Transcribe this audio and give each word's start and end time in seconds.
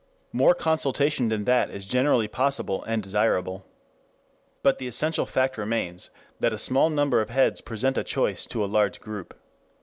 More 0.33 0.55
consultation 0.55 1.29
than 1.29 1.45
that 1.45 1.69
is 1.69 1.85
generally 1.85 2.27
possible 2.27 2.83
and 2.85 3.03
desirable. 3.03 3.67
But 4.63 4.79
the 4.79 4.87
essential 4.87 5.27
fact 5.27 5.59
remains 5.59 6.09
that 6.39 6.51
a 6.53 6.57
small 6.57 6.89
number 6.89 7.21
of 7.21 7.29
heads 7.29 7.61
present 7.61 7.99
a 7.99 8.03
choice 8.03 8.47
to 8.47 8.65
a 8.65 8.65
large 8.65 8.99
group. 8.99 9.35